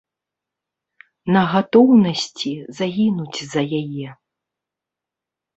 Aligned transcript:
На 1.35 1.43
гатоўнасці 1.51 2.53
загінуць 2.79 3.39
за 3.53 3.61
яе. 3.81 4.09